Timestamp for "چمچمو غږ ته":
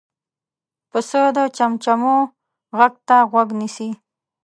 1.57-3.17